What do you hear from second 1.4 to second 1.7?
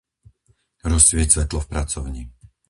svetlo v